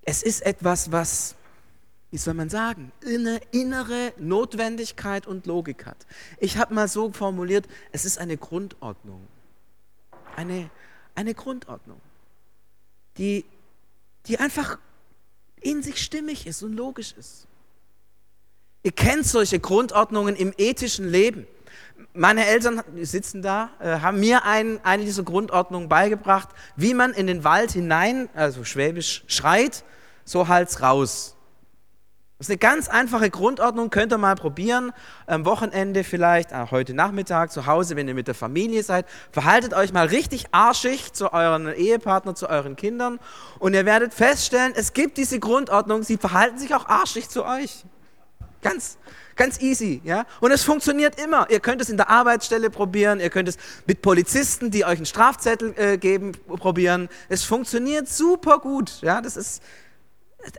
[0.04, 1.36] Es ist etwas, was,
[2.12, 6.06] wie soll man sagen, eine innere Notwendigkeit und Logik hat.
[6.40, 9.28] Ich habe mal so formuliert, es ist eine Grundordnung
[10.36, 10.70] eine,
[11.16, 12.00] eine Grundordnung,
[13.18, 13.46] die,
[14.28, 14.78] die einfach
[15.62, 17.48] in sich stimmig ist und logisch ist.
[18.84, 21.48] Ihr kennt solche Grundordnungen im ethischen Leben.
[22.14, 27.28] Meine Eltern sitzen da, äh, haben mir ein, eine dieser Grundordnungen beigebracht, wie man in
[27.28, 29.84] den Wald hinein, also schwäbisch, schreit,
[30.24, 31.35] so halt's raus.
[32.46, 34.92] Das ist eine ganz einfache Grundordnung, könnt ihr mal probieren.
[35.26, 39.08] Am Wochenende vielleicht, äh, heute Nachmittag zu Hause, wenn ihr mit der Familie seid.
[39.32, 43.20] Verhaltet euch mal richtig arschig zu euren Ehepartner, zu euren Kindern.
[43.58, 47.84] Und ihr werdet feststellen, es gibt diese Grundordnung, sie verhalten sich auch arschig zu euch.
[48.62, 49.00] Ganz,
[49.36, 50.28] ganz easy, ja.
[50.40, 51.50] Und es funktioniert immer.
[51.50, 55.08] Ihr könnt es in der Arbeitsstelle probieren, ihr könnt es mit Polizisten, die euch einen
[55.08, 57.10] Strafzettel äh, geben, probieren.
[57.28, 59.20] Es funktioniert super gut, ja.
[59.20, 59.64] Das ist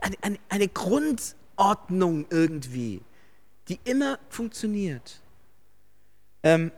[0.01, 3.01] eine, eine, eine Grund Ordnung irgendwie,
[3.67, 5.19] die immer funktioniert.
[6.43, 6.71] Ähm,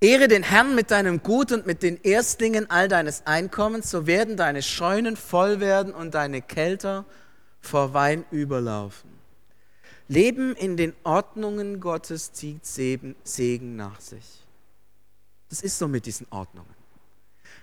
[0.00, 4.36] Ehre den Herrn mit deinem Gut und mit den Erstlingen all deines Einkommens, so werden
[4.36, 7.06] deine Scheunen voll werden und deine Kälter
[7.60, 9.10] vor Wein überlaufen.
[10.08, 14.44] Leben in den Ordnungen Gottes zieht Segen nach sich.
[15.48, 16.74] Das ist so mit diesen Ordnungen.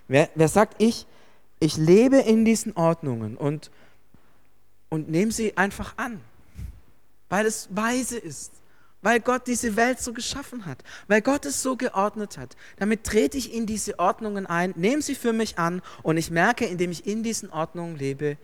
[0.07, 1.05] Wer, wer sagt, ich,
[1.59, 3.71] ich lebe in diesen Ordnungen und
[4.93, 6.21] und nehme sie einfach an,
[7.27, 8.51] weil es weise ist,
[9.01, 12.55] weil Gott diese Welt so geschaffen hat, weil Gott es so geordnet hat.
[12.77, 16.67] Damit trete ich in diese Ordnungen ein, nehme sie für mich an und ich merke,
[16.67, 18.37] indem ich in diesen Ordnungen lebe,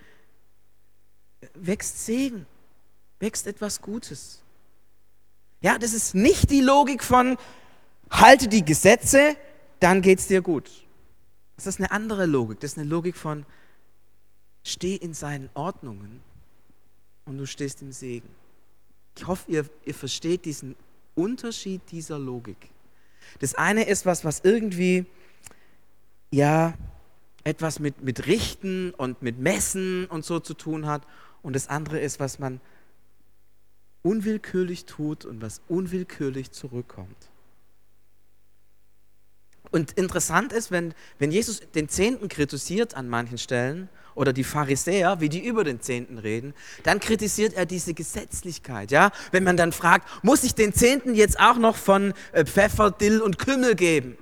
[1.53, 2.47] wächst Segen,
[3.19, 4.41] wächst etwas Gutes.
[5.61, 7.37] Ja, das ist nicht die Logik von,
[8.09, 9.37] halte die Gesetze,
[9.81, 10.67] dann geht es dir gut.
[11.57, 12.59] Das ist eine andere Logik.
[12.59, 13.45] Das ist eine Logik von,
[14.63, 16.23] steh in seinen Ordnungen
[17.29, 18.27] und du stehst im Segen.
[19.15, 20.75] Ich hoffe, ihr, ihr versteht diesen
[21.15, 22.57] Unterschied dieser Logik.
[23.39, 25.05] Das eine ist was, was irgendwie,
[26.31, 26.73] ja,
[27.43, 31.05] etwas mit, mit Richten und mit Messen und so zu tun hat.
[31.41, 32.59] Und das andere ist, was man
[34.01, 37.29] unwillkürlich tut und was unwillkürlich zurückkommt.
[39.71, 43.87] Und interessant ist, wenn, wenn Jesus den Zehnten kritisiert an manchen Stellen
[44.19, 46.53] oder die Pharisäer, wie die über den Zehnten reden,
[46.83, 48.91] dann kritisiert er diese Gesetzlichkeit.
[48.91, 49.11] Ja?
[49.31, 53.21] Wenn man dann fragt, muss ich den Zehnten jetzt auch noch von äh, Pfeffer, Dill
[53.21, 54.17] und Kümmel geben?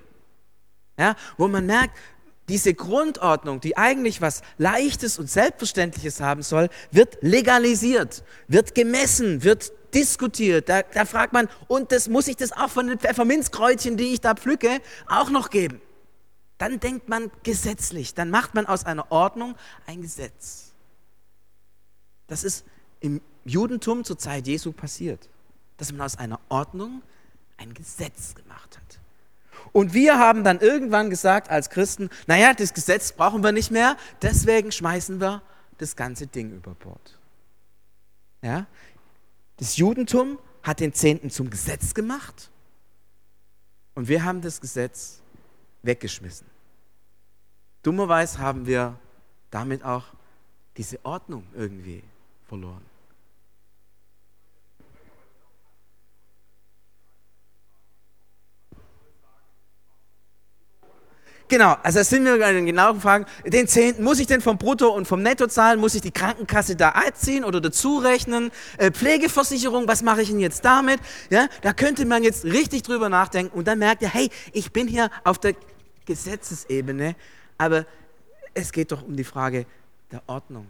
[0.99, 1.15] Ja?
[1.37, 1.97] Wo man merkt,
[2.47, 9.73] diese Grundordnung, die eigentlich was Leichtes und Selbstverständliches haben soll, wird legalisiert, wird gemessen, wird
[9.95, 10.69] diskutiert.
[10.69, 14.21] Da, da fragt man, und das muss ich das auch von den Pfefferminzkräutchen, die ich
[14.21, 15.81] da pflücke, auch noch geben?
[16.57, 20.73] Dann denkt man gesetzlich, dann macht man aus einer Ordnung ein Gesetz.
[22.27, 22.65] Das ist
[22.99, 25.29] im Judentum zur Zeit Jesu passiert,
[25.77, 27.01] dass man aus einer Ordnung
[27.57, 28.99] ein Gesetz gemacht hat.
[29.71, 33.97] Und wir haben dann irgendwann gesagt als Christen, naja, das Gesetz brauchen wir nicht mehr,
[34.21, 35.41] deswegen schmeißen wir
[35.77, 37.19] das ganze Ding über Bord.
[38.41, 38.65] Ja?
[39.57, 42.49] Das Judentum hat den Zehnten zum Gesetz gemacht
[43.95, 45.21] und wir haben das Gesetz
[45.87, 46.45] weggeschmissen.
[47.81, 48.99] Dummerweise haben wir
[49.49, 50.03] damit auch
[50.75, 52.03] diese Ordnung irgendwie
[52.47, 52.85] verloren.
[61.49, 63.25] Genau, also sind wir bei den genauen Fragen.
[63.45, 65.79] Den Zehnten, muss ich denn vom Brutto und vom Netto zahlen?
[65.79, 68.51] Muss ich die Krankenkasse da einziehen oder dazu rechnen?
[68.77, 70.99] Äh, Pflegeversicherung, was mache ich denn jetzt damit?
[71.29, 74.89] Ja, da könnte man jetzt richtig drüber nachdenken und dann merkt ihr, hey, ich bin
[74.89, 75.55] hier auf der
[76.07, 77.15] Gesetzesebene,
[77.59, 77.85] aber
[78.55, 79.67] es geht doch um die Frage
[80.11, 80.65] der Ordnung.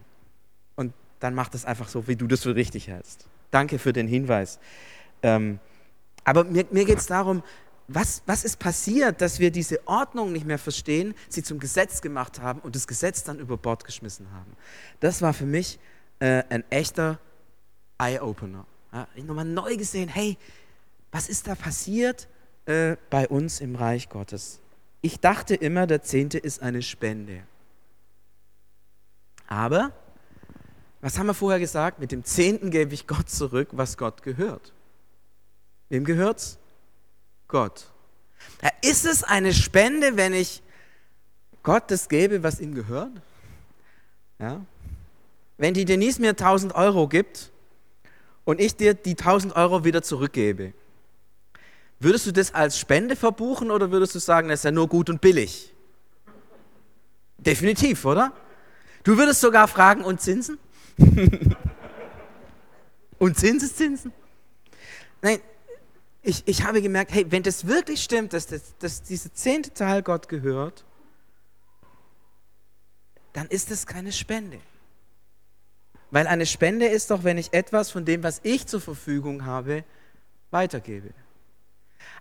[0.76, 3.26] Und dann mach das einfach so, wie du das für richtig hältst.
[3.50, 4.60] Danke für den Hinweis.
[5.23, 5.60] Ähm,
[6.26, 7.41] aber mir, mir geht es darum,
[7.88, 12.41] was, was ist passiert, dass wir diese Ordnung nicht mehr verstehen, sie zum Gesetz gemacht
[12.41, 14.52] haben und das Gesetz dann über Bord geschmissen haben.
[15.00, 15.80] Das war für mich
[16.19, 17.19] äh, ein echter
[17.97, 18.65] Eye-Opener.
[18.91, 20.38] Ja, ich nochmal neu gesehen, hey,
[21.12, 22.28] was ist da passiert
[22.65, 24.60] äh, bei uns im Reich Gottes?
[25.01, 27.43] Ich dachte immer, der Zehnte ist eine Spende.
[29.47, 29.91] Aber,
[31.01, 31.99] was haben wir vorher gesagt?
[31.99, 34.73] Mit dem Zehnten gebe ich Gott zurück, was Gott gehört.
[35.89, 36.57] Wem gehört's?
[37.47, 37.88] Gott.
[38.62, 40.62] Ja, ist es eine Spende, wenn ich
[41.63, 43.12] Gott das gebe, was ihm gehört?
[44.39, 44.65] Ja?
[45.57, 47.51] Wenn die Denise mir 1000 Euro gibt
[48.45, 50.73] und ich dir die 1000 Euro wieder zurückgebe,
[51.99, 55.10] würdest du das als Spende verbuchen oder würdest du sagen, das ist ja nur gut
[55.10, 55.73] und billig?
[57.38, 58.33] Definitiv, oder?
[59.03, 60.57] Du würdest sogar fragen, und Zinsen?
[63.19, 64.12] und Zinseszinsen?
[65.21, 65.39] Nein,
[66.23, 70.03] ich, ich habe gemerkt, hey, wenn das wirklich stimmt, dass, das, dass dieser zehnte Teil
[70.03, 70.83] Gott gehört,
[73.33, 74.60] dann ist das keine Spende.
[76.12, 79.83] Weil eine Spende ist doch, wenn ich etwas von dem, was ich zur Verfügung habe,
[80.51, 81.13] weitergebe.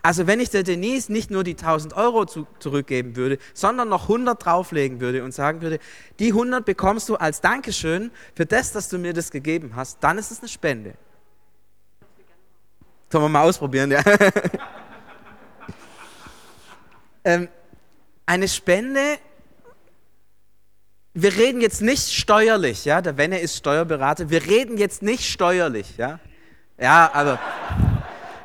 [0.03, 4.03] Also wenn ich der Denise nicht nur die 1000 Euro zu, zurückgeben würde, sondern noch
[4.03, 5.79] 100 drauflegen würde und sagen würde,
[6.19, 10.19] die 100 bekommst du als Dankeschön für das, dass du mir das gegeben hast, dann
[10.19, 10.95] ist es eine Spende.
[13.11, 14.03] Sollen wir mal ausprobieren, ja?
[17.25, 17.49] ähm,
[18.27, 19.01] eine Spende,
[21.15, 25.97] wir reden jetzt nicht steuerlich, ja, der Wenne ist Steuerberater, wir reden jetzt nicht steuerlich,
[25.97, 26.21] ja.
[26.79, 27.39] Ja, also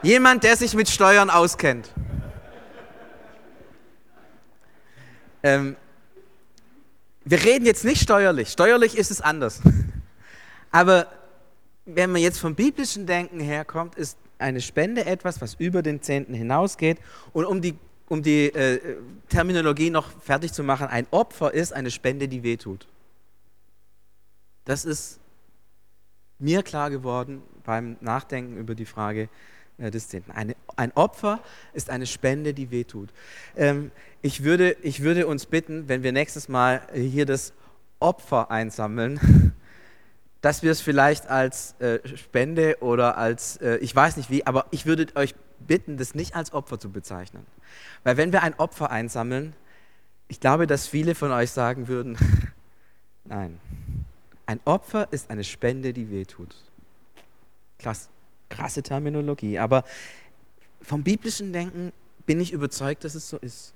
[0.04, 1.90] jemand, der sich mit Steuern auskennt.
[5.44, 5.76] Ähm,
[7.24, 9.62] wir reden jetzt nicht steuerlich, steuerlich ist es anders.
[10.72, 11.08] Aber
[11.86, 16.34] wenn man jetzt vom biblischen Denken herkommt, ist eine Spende etwas, was über den Zehnten
[16.34, 16.98] hinausgeht.
[17.34, 17.76] Und um die,
[18.10, 18.98] um die äh,
[19.30, 22.88] Terminologie noch fertig zu machen, ein Opfer ist eine Spende, die wehtut.
[24.66, 25.20] Das ist
[26.40, 29.30] mir klar geworden beim Nachdenken über die Frage
[29.90, 30.32] des Zehnten.
[30.32, 31.40] Eine, ein Opfer
[31.74, 33.10] ist eine Spende, die wehtut.
[33.56, 33.92] Ähm,
[34.22, 37.54] ich, würde, ich würde uns bitten, wenn wir nächstes Mal hier das
[38.00, 39.54] Opfer einsammeln,
[40.42, 44.66] dass wir es vielleicht als äh, Spende oder als, äh, ich weiß nicht wie, aber
[44.72, 47.46] ich würde euch bitten, das nicht als Opfer zu bezeichnen.
[48.04, 49.54] Weil wenn wir ein Opfer einsammeln,
[50.28, 52.18] ich glaube, dass viele von euch sagen würden,
[53.26, 53.60] nein,
[54.46, 56.56] ein Opfer ist eine Spende, die wehtut.
[57.78, 58.10] Klasse,
[58.52, 59.84] krasse Terminologie, aber
[60.82, 61.92] vom biblischen Denken
[62.26, 63.74] bin ich überzeugt, dass es so ist.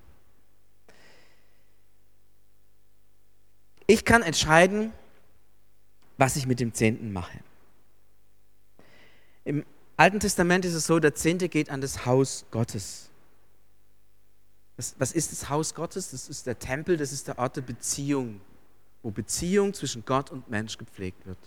[3.87, 4.91] Ich kann entscheiden,
[6.17, 7.39] was ich mit dem Zehnten mache.
[9.43, 9.65] Im
[9.97, 13.09] Alten Testament ist es so, der Zehnte geht an das Haus Gottes.
[14.77, 16.11] Was, was ist das Haus Gottes?
[16.11, 18.41] Das ist der Tempel, das ist der Ort der Beziehung,
[19.03, 21.37] wo Beziehung zwischen Gott und Mensch gepflegt wird.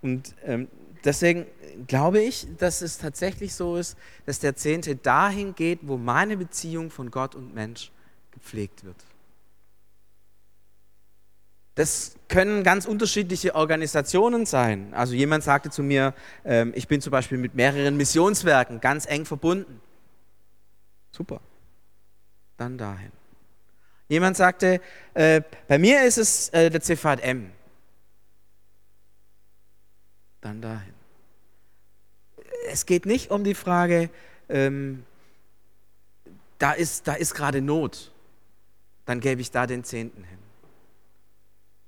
[0.00, 0.68] Und ähm,
[1.04, 1.46] deswegen
[1.86, 6.90] glaube ich, dass es tatsächlich so ist, dass der Zehnte dahin geht, wo meine Beziehung
[6.90, 7.90] von Gott und Mensch
[8.32, 8.96] gepflegt wird.
[11.74, 14.92] Das können ganz unterschiedliche Organisationen sein.
[14.94, 16.12] Also jemand sagte zu mir,
[16.44, 19.80] ähm, ich bin zum Beispiel mit mehreren Missionswerken ganz eng verbunden.
[21.12, 21.40] Super.
[22.56, 23.12] Dann dahin.
[24.08, 24.80] Jemand sagte,
[25.14, 27.52] äh, bei mir ist es äh, der CVM.
[30.40, 30.94] Dann dahin.
[32.70, 34.10] Es geht nicht um die Frage,
[34.48, 35.04] ähm,
[36.58, 38.12] da ist, da ist gerade Not,
[39.04, 40.38] dann gebe ich da den Zehnten hin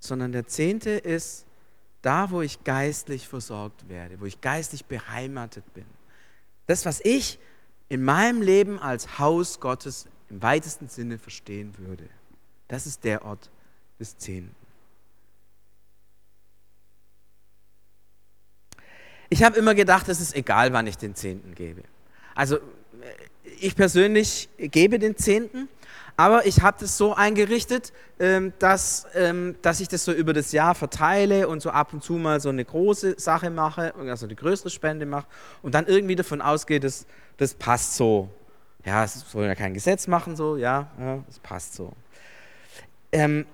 [0.00, 1.44] sondern der Zehnte ist
[2.02, 5.84] da, wo ich geistlich versorgt werde, wo ich geistlich beheimatet bin.
[6.66, 7.38] Das, was ich
[7.90, 12.08] in meinem Leben als Haus Gottes im weitesten Sinne verstehen würde,
[12.68, 13.50] das ist der Ort
[13.98, 14.56] des Zehnten.
[19.30, 21.82] Ich habe immer gedacht, es ist egal, wann ich den Zehnten gebe.
[22.34, 22.58] Also
[23.60, 25.68] ich persönlich gebe den Zehnten,
[26.16, 30.52] aber ich habe das so eingerichtet, ähm, dass, ähm, dass ich das so über das
[30.52, 34.34] Jahr verteile und so ab und zu mal so eine große Sache mache, also eine
[34.34, 35.26] größere Spende mache
[35.62, 38.28] und dann irgendwie davon ausgehe, dass das passt so.
[38.84, 41.92] Ja, es soll ja kein Gesetz machen, so, ja, ja das passt so.
[43.12, 43.46] Ähm,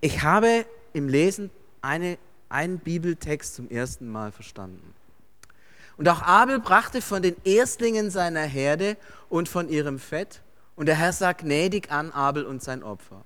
[0.00, 1.50] ich habe im Lesen
[1.82, 4.94] eine, einen Bibeltext zum ersten Mal verstanden.
[5.96, 8.96] Und auch Abel brachte von den Erstlingen seiner Herde
[9.28, 10.42] und von ihrem Fett
[10.76, 13.24] und der Herr sagt gnädig an Abel und sein Opfer.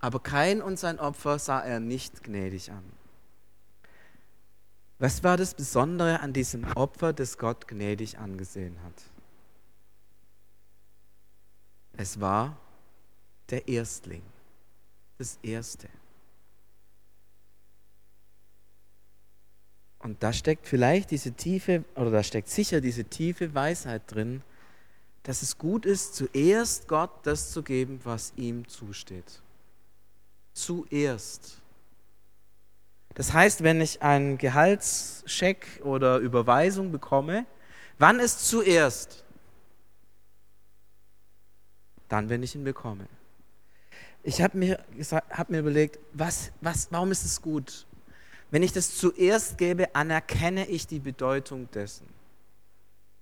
[0.00, 2.84] Aber kein und sein Opfer sah er nicht gnädig an.
[4.98, 9.02] Was war das Besondere an diesem Opfer, das Gott gnädig angesehen hat?
[11.96, 12.56] Es war
[13.50, 14.22] der Erstling,
[15.18, 15.88] das Erste.
[20.04, 24.42] Und da steckt vielleicht diese tiefe, oder da steckt sicher diese tiefe Weisheit drin,
[25.22, 29.40] dass es gut ist, zuerst Gott das zu geben, was ihm zusteht.
[30.52, 31.62] Zuerst.
[33.14, 37.46] Das heißt, wenn ich einen Gehaltscheck oder Überweisung bekomme,
[37.98, 39.24] wann ist zuerst?
[42.10, 43.08] Dann, wenn ich ihn bekomme.
[44.22, 44.84] Ich habe mir,
[45.30, 47.86] hab mir überlegt, was, was, warum ist es gut?
[48.54, 52.06] Wenn ich das zuerst gebe, anerkenne ich die Bedeutung dessen.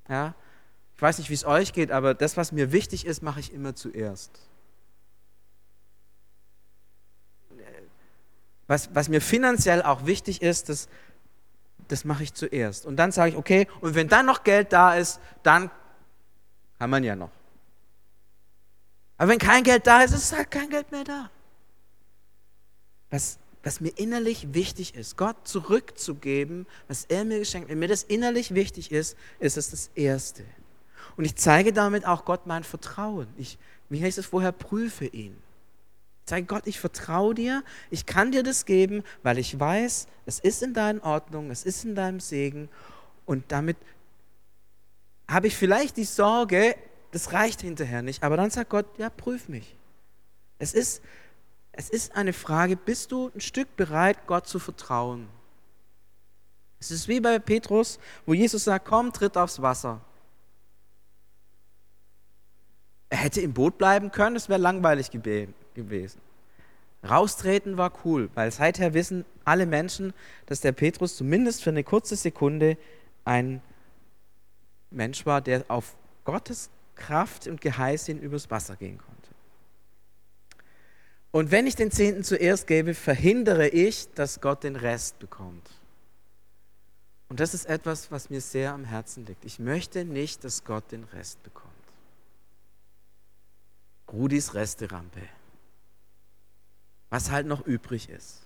[0.07, 0.35] Ja?
[0.95, 3.51] Ich weiß nicht, wie es euch geht, aber das, was mir wichtig ist, mache ich
[3.51, 4.31] immer zuerst.
[8.66, 10.87] Was, was mir finanziell auch wichtig ist, das,
[11.88, 12.85] das mache ich zuerst.
[12.85, 15.71] Und dann sage ich, okay, und wenn dann noch Geld da ist, dann
[16.79, 17.31] kann man ja noch.
[19.16, 21.31] Aber wenn kein Geld da ist, ist halt kein Geld mehr da.
[23.09, 27.72] Was, was mir innerlich wichtig ist, Gott zurückzugeben, was er mir geschenkt hat.
[27.72, 30.44] Wenn mir das innerlich wichtig ist, ist es das Erste.
[31.16, 33.29] Und ich zeige damit auch Gott mein Vertrauen.
[33.37, 35.37] Ich, wie heißt es vorher, prüfe ihn.
[36.20, 40.38] Ich zeige Gott, ich vertraue dir, ich kann dir das geben, weil ich weiß, es
[40.38, 42.68] ist in deiner Ordnung, es ist in deinem Segen.
[43.27, 43.77] Und damit
[45.29, 46.77] habe ich vielleicht die Sorge,
[47.11, 48.22] das reicht hinterher nicht.
[48.22, 49.77] Aber dann sagt Gott, ja, prüf mich.
[50.59, 51.03] Es ist,
[51.73, 55.29] es ist eine Frage, bist du ein Stück bereit, Gott zu vertrauen?
[56.79, 60.01] Es ist wie bei Petrus, wo Jesus sagt, komm, tritt aufs Wasser.
[63.09, 66.21] Er hätte im Boot bleiben können, das wäre langweilig gewesen.
[67.09, 70.13] Raustreten war cool, weil seither wissen alle Menschen,
[70.47, 72.77] dass der Petrus zumindest für eine kurze Sekunde
[73.25, 73.61] ein
[74.91, 79.22] Mensch war, der auf Gottes Kraft und Geheiß hin übers Wasser gehen konnte.
[81.33, 85.68] Und wenn ich den Zehnten zuerst gebe, verhindere ich, dass Gott den Rest bekommt.
[87.29, 89.47] Und das ist etwas, was mir sehr am Herzen liegt.
[89.47, 91.73] Ich möchte nicht, dass Gott den Rest bekommt.
[94.12, 95.23] Rudis Resterampe.
[97.09, 98.42] Was halt noch übrig ist.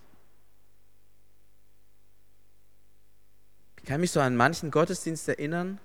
[3.81, 5.79] Ich kann mich so an manchen Gottesdienst erinnern,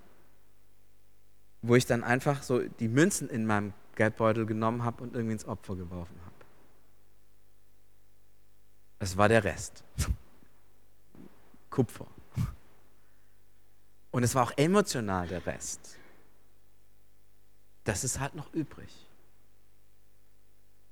[1.62, 5.46] wo ich dann einfach so die Münzen in meinem Geldbeutel genommen habe und irgendwie ins
[5.46, 6.31] Opfer geworfen habe.
[9.02, 9.82] Es war der Rest.
[11.70, 12.06] Kupfer.
[14.12, 15.96] Und es war auch emotional der Rest.
[17.82, 19.08] Das ist halt noch übrig.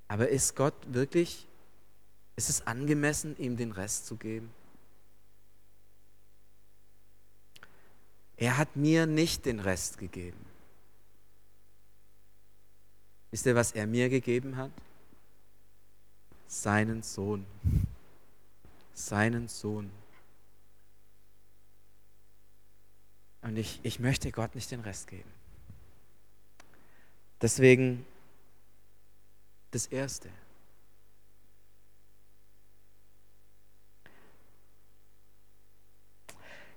[0.09, 1.47] Aber ist Gott wirklich,
[2.35, 4.51] ist es angemessen, ihm den Rest zu geben?
[8.35, 10.45] Er hat mir nicht den Rest gegeben.
[13.29, 14.71] Wisst ihr, was er mir gegeben hat?
[16.49, 17.45] Seinen Sohn
[19.01, 19.91] seinen Sohn.
[23.41, 25.29] Und ich, ich möchte Gott nicht den Rest geben.
[27.41, 28.05] Deswegen
[29.71, 30.29] das Erste.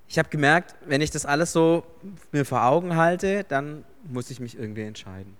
[0.08, 1.84] Ich habe gemerkt, wenn ich das alles so
[2.30, 5.36] mir vor Augen halte, dann muss ich mich irgendwie entscheiden.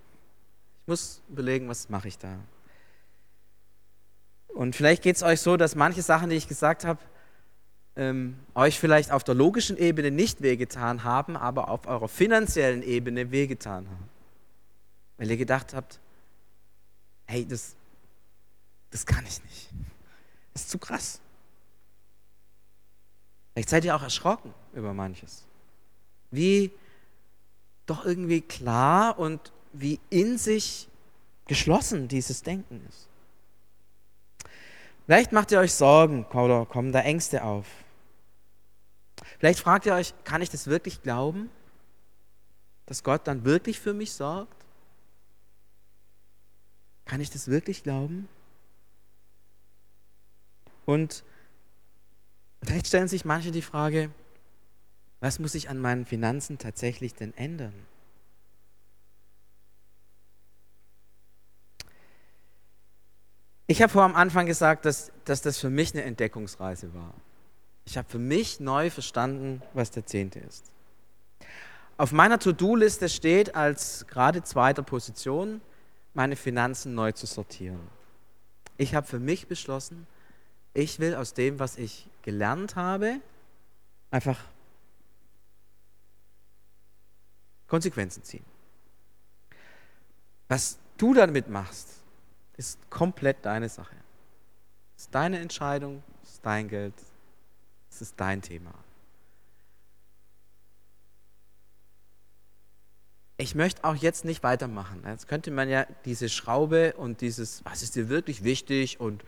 [0.83, 2.39] Ich muss überlegen, was mache ich da.
[4.55, 7.01] Und vielleicht geht es euch so, dass manche Sachen, die ich gesagt habe,
[7.97, 13.31] ähm, euch vielleicht auf der logischen Ebene nicht wehgetan haben, aber auf eurer finanziellen Ebene
[13.31, 14.09] wehgetan haben.
[15.19, 16.01] Weil ihr gedacht habt,
[17.27, 17.75] hey, das,
[18.91, 19.71] das kann ich nicht.
[20.53, 21.21] Das ist zu krass.
[23.53, 25.45] Vielleicht seid ihr auch erschrocken über manches.
[26.31, 26.71] Wie
[27.87, 30.89] doch irgendwie klar und wie in sich
[31.47, 33.09] geschlossen dieses Denken ist.
[35.07, 37.67] Vielleicht macht ihr euch Sorgen oder kommen da Ängste auf.
[39.39, 41.51] Vielleicht fragt ihr euch, kann ich das wirklich glauben?
[42.87, 44.65] Dass Gott dann wirklich für mich sorgt?
[47.05, 48.29] Kann ich das wirklich glauben?
[50.87, 51.25] Und
[52.63, 54.11] vielleicht stellen sich manche die Frage,
[55.21, 57.75] was muss ich an meinen Finanzen tatsächlich denn ändern?
[63.67, 67.15] Ich habe vor am Anfang gesagt, dass, dass das für mich eine Entdeckungsreise war.
[67.87, 70.65] Ich habe für mich neu verstanden, was der Zehnte ist.
[71.97, 75.61] Auf meiner To-Do-Liste steht als gerade zweiter Position,
[76.13, 77.81] meine Finanzen neu zu sortieren.
[78.77, 80.07] Ich habe für mich beschlossen,
[80.75, 83.21] ich will aus dem, was ich gelernt habe,
[84.11, 84.39] einfach
[87.69, 88.45] Konsequenzen ziehen.
[90.49, 92.04] Was du damit machst,
[92.57, 93.97] ist komplett deine Sache.
[94.97, 96.95] Es ist deine Entscheidung, es ist dein Geld,
[97.91, 98.73] es ist dein Thema.
[103.37, 105.03] ich möchte auch jetzt nicht weitermachen.
[105.07, 109.25] Jetzt könnte man ja diese Schraube und dieses, was ist dir wirklich wichtig und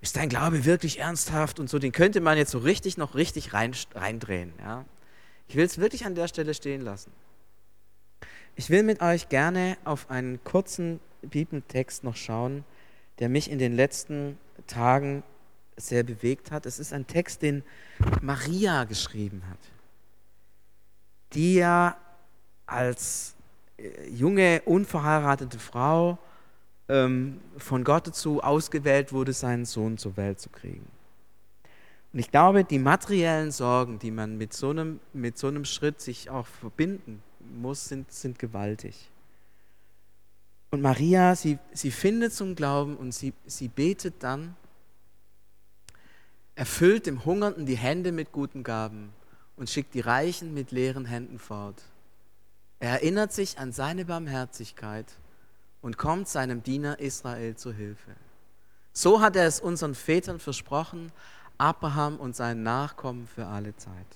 [0.00, 3.54] ist dein Glaube wirklich ernsthaft und so, den könnte man jetzt so richtig noch richtig
[3.54, 4.52] rein, reindrehen.
[4.58, 4.84] Ja?
[5.46, 7.12] Ich will es wirklich an der Stelle stehen lassen.
[8.56, 12.64] Ich will mit euch gerne auf einen kurzen Bibeltext noch schauen,
[13.18, 15.22] der mich in den letzten Tagen
[15.76, 16.66] sehr bewegt hat.
[16.66, 17.62] Es ist ein Text, den
[18.20, 19.58] Maria geschrieben hat,
[21.32, 21.96] die ja
[22.66, 23.34] als
[23.78, 26.18] äh, junge, unverheiratete Frau
[26.88, 30.86] ähm, von Gott dazu ausgewählt wurde, seinen Sohn zur Welt zu kriegen.
[32.12, 36.00] Und ich glaube, die materiellen Sorgen, die man mit so einem, mit so einem Schritt
[36.00, 39.10] sich auch verbinden muss, sind, sind gewaltig.
[40.72, 44.56] Und Maria, sie, sie findet zum Glauben und sie, sie betet dann,
[46.54, 49.12] erfüllt dem Hungernden die Hände mit guten Gaben
[49.56, 51.82] und schickt die Reichen mit leeren Händen fort.
[52.80, 55.12] Er erinnert sich an seine Barmherzigkeit
[55.82, 58.16] und kommt seinem Diener Israel zu Hilfe.
[58.94, 61.12] So hat er es unseren Vätern versprochen,
[61.58, 64.06] Abraham und seinen Nachkommen für alle Zeit.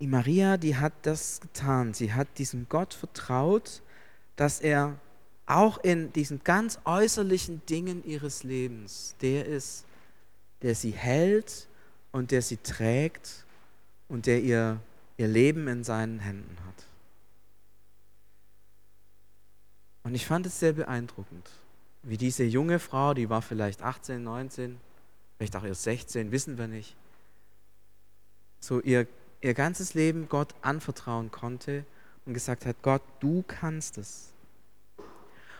[0.00, 1.94] Die Maria, die hat das getan.
[1.94, 3.82] Sie hat diesem Gott vertraut,
[4.36, 4.98] dass er
[5.46, 9.84] auch in diesen ganz äußerlichen Dingen ihres Lebens der ist,
[10.62, 11.68] der sie hält
[12.12, 13.44] und der sie trägt
[14.08, 14.80] und der ihr
[15.16, 16.86] ihr Leben in seinen Händen hat.
[20.02, 21.50] Und ich fand es sehr beeindruckend,
[22.02, 24.78] wie diese junge Frau, die war vielleicht 18, 19,
[25.36, 26.94] vielleicht auch erst 16, wissen wir nicht,
[28.60, 29.06] so ihr,
[29.40, 31.84] ihr ganzes Leben Gott anvertrauen konnte
[32.26, 34.32] und gesagt hat, Gott, du kannst es.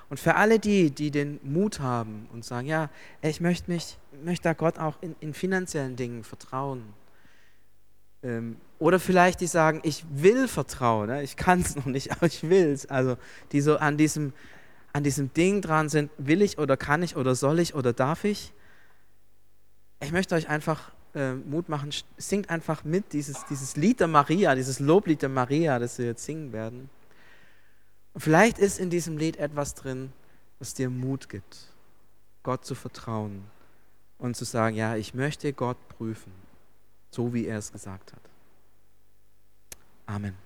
[0.08, 2.90] Und für alle die, die den Mut haben und sagen, ja,
[3.22, 6.82] ich möchte mich, möchte da Gott auch in, in finanziellen Dingen vertrauen,
[8.22, 11.22] ähm, oder vielleicht die sagen, ich will vertrauen, ne?
[11.22, 12.86] ich kann es noch nicht, aber ich will es.
[12.86, 13.16] Also
[13.52, 14.32] die so an diesem,
[14.92, 18.24] an diesem Ding dran sind, will ich oder kann ich oder soll ich oder darf
[18.24, 18.52] ich.
[20.00, 24.54] Ich möchte euch einfach äh, Mut machen, singt einfach mit, dieses, dieses Lied der Maria,
[24.54, 26.88] dieses Loblied der Maria, das wir jetzt singen werden.
[28.14, 30.12] Und vielleicht ist in diesem Lied etwas drin,
[30.60, 31.72] was dir Mut gibt,
[32.44, 33.42] Gott zu vertrauen
[34.18, 36.32] und zu sagen, ja, ich möchte Gott prüfen
[37.16, 38.20] so wie er es gesagt hat.
[40.06, 40.45] Amen.